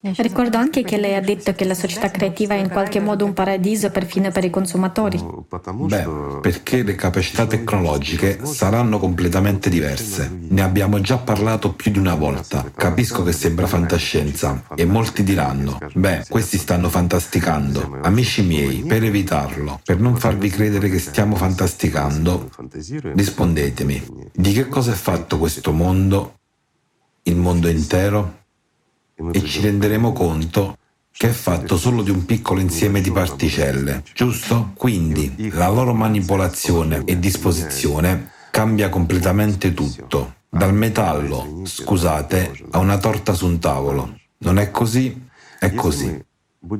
[0.00, 3.32] Ricordo anche che lei ha detto che la società creativa è in qualche modo un
[3.32, 5.20] paradiso perfino per i consumatori.
[5.86, 6.06] Beh,
[6.40, 10.30] perché le capacità tecnologiche saranno completamente diverse.
[10.50, 12.70] Ne abbiamo già parlato più di una volta.
[12.72, 17.98] Capisco che sembra fantascienza e molti diranno, beh, questi stanno fantasticando.
[18.02, 22.50] Amici miei, per evitarlo, per non farvi credere che stiamo fantasticando,
[23.14, 26.38] rispondetemi, di che cosa è fatto questo mondo,
[27.22, 28.37] il mondo intero?
[29.32, 30.76] E ci renderemo conto
[31.10, 34.70] che è fatto solo di un piccolo insieme di particelle, giusto?
[34.76, 43.32] Quindi la loro manipolazione e disposizione cambia completamente tutto, dal metallo, scusate, a una torta
[43.32, 44.16] su un tavolo.
[44.38, 45.26] Non è così?
[45.58, 46.24] È così.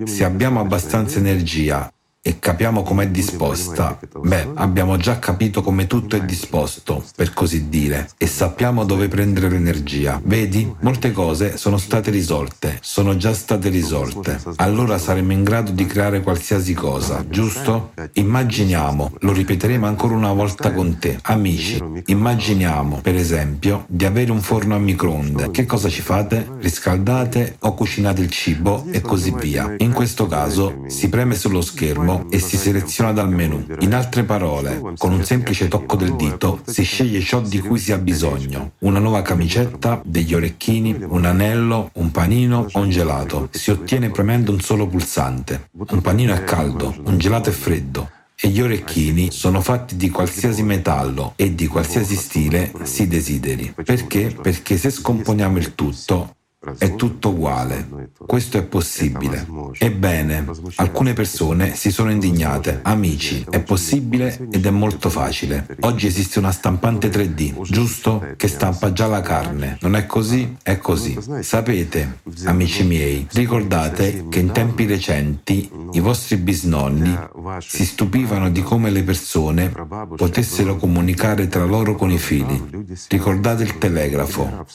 [0.05, 1.93] Se abbiamo abbastanza energia
[2.29, 8.11] e capiamo com'è disposta, beh, abbiamo già capito come tutto è disposto, per così dire,
[8.19, 10.21] e sappiamo dove prendere l'energia.
[10.23, 14.39] Vedi, molte cose sono state risolte, sono già state risolte.
[14.57, 17.95] Allora saremo in grado di creare qualsiasi cosa, giusto?
[18.13, 24.43] Immaginiamo, lo ripeteremo ancora una volta con te, amici, immaginiamo, per esempio, di avere un
[24.43, 25.51] forno a microonde.
[25.51, 26.47] Che cosa ci fate?
[26.61, 29.77] Riscaldate o cucinate il cibo e così via.
[29.79, 33.65] In questo caso si preme sullo schermo e si seleziona dal menu.
[33.81, 37.93] In altre parole, con un semplice tocco del dito si sceglie ciò di cui si
[37.93, 38.73] ha bisogno.
[38.81, 43.49] Una nuova camicetta, degli orecchini, un anello, un panino o un gelato.
[43.53, 45.71] Si ottiene premendo un solo pulsante.
[45.73, 50.63] Un panino è caldo, un gelato è freddo e gli orecchini sono fatti di qualsiasi
[50.63, 53.75] metallo e di qualsiasi stile si desideri.
[53.75, 54.33] Perché?
[54.41, 56.37] Perché se scomponiamo il tutto,
[56.77, 58.11] è tutto uguale.
[58.27, 59.47] Questo è possibile.
[59.79, 62.81] Ebbene, alcune persone si sono indignate.
[62.83, 65.67] Amici, è possibile ed è molto facile.
[65.81, 68.35] Oggi esiste una stampante 3D, giusto?
[68.37, 69.79] Che stampa già la carne.
[69.81, 70.57] Non è così?
[70.63, 71.19] È così.
[71.41, 77.17] Sapete, amici miei, ricordate che in tempi recenti i vostri bisnonni
[77.61, 79.73] si stupivano di come le persone
[80.17, 82.87] potessero comunicare tra loro con i fili.
[83.09, 84.67] Ricordate il telegrafo.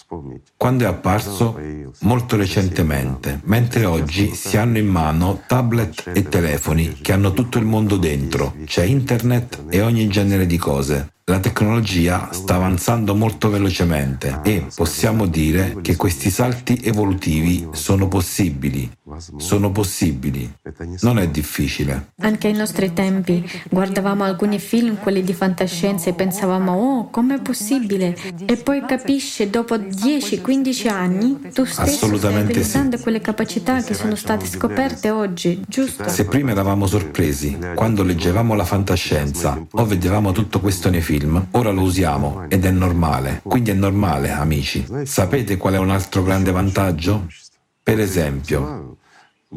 [0.58, 1.58] Quando è apparso
[2.02, 7.66] molto recentemente, mentre oggi si hanno in mano tablet e telefoni che hanno tutto il
[7.66, 11.12] mondo dentro, c'è internet e ogni genere di cose.
[11.26, 18.92] La tecnologia sta avanzando molto velocemente e possiamo dire che questi salti evolutivi sono possibili.
[19.38, 20.52] Sono possibili.
[21.00, 22.12] Non è difficile.
[22.18, 28.18] Anche ai nostri tempi guardavamo alcuni film, quelli di fantascienza, e pensavamo, oh, com'è possibile?
[28.46, 33.04] E poi capisci, dopo 10-15 anni, tu stesso stai realizzando sì.
[33.04, 36.10] quelle capacità che sono state scoperte oggi, giusto?
[36.10, 41.48] Se prima eravamo sorpresi quando leggevamo la fantascienza o vedevamo tutto questo nei film, film,
[41.52, 43.42] ora lo usiamo ed è normale.
[43.44, 44.86] Quindi è normale, amici.
[45.04, 47.28] Sapete qual è un altro grande vantaggio?
[47.84, 48.98] Per esempio,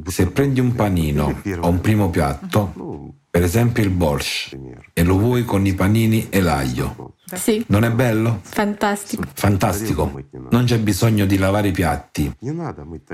[0.05, 4.59] se prendi un panino o un primo piatto, per esempio il borscht,
[4.93, 7.65] e lo vuoi con i panini e l'aglio, sì.
[7.69, 8.41] Non è bello?
[8.43, 9.25] Fantastico.
[9.35, 10.23] Fantastico.
[10.51, 12.33] Non c'è bisogno di lavare i piatti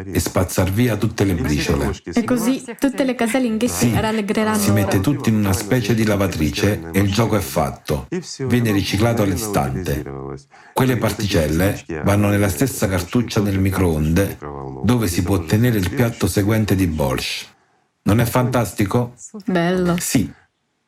[0.04, 1.92] e spazzar via tutte le briciole.
[2.04, 3.88] E così tutte le casalinghe sì.
[3.88, 4.58] si rallegreranno.
[4.58, 8.08] Si mette tutto in una specie di lavatrice e il gioco è fatto.
[8.46, 10.04] Viene riciclato all'istante.
[10.74, 14.38] Quelle particelle vanno nella stessa cartuccia del microonde
[14.82, 17.50] dove si può ottenere il piatto seguente di Borscht.
[18.04, 19.14] Non è fantastico?
[19.46, 19.96] Bello.
[19.98, 20.40] Sì.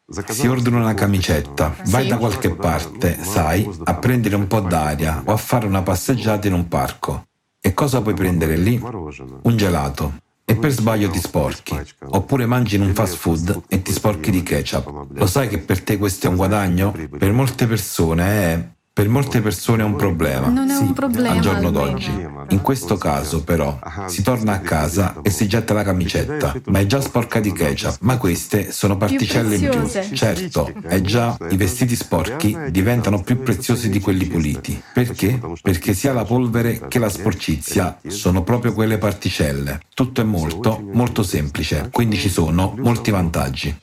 [0.06, 5.32] Si ordina una camicetta, vai da qualche parte, sai, a prendere un po' d'aria o
[5.32, 7.26] a fare una passeggiata in un parco.
[7.58, 8.78] E cosa puoi prendere lì?
[8.78, 10.20] Un gelato.
[10.44, 11.74] E per sbaglio ti sporchi.
[12.08, 15.06] Oppure mangi in un fast food e ti sporchi di ketchup.
[15.12, 16.92] Lo sai che per te questo è un guadagno?
[16.92, 20.46] Per molte persone è per molte persone è un problema.
[20.46, 21.34] Non è sì, un problema.
[21.34, 22.12] Al giorno d'oggi.
[22.50, 26.86] In questo caso, però, si torna a casa e si getta la camicetta, ma è
[26.86, 27.96] già sporca di ketchup.
[28.02, 30.14] Ma queste sono particelle in più.
[30.14, 34.80] Certo, è già i vestiti sporchi diventano più preziosi di quelli puliti.
[34.92, 35.40] Perché?
[35.60, 39.80] Perché sia la polvere che la sporcizia sono proprio quelle particelle.
[39.92, 43.76] Tutto è molto, molto semplice, quindi ci sono molti vantaggi.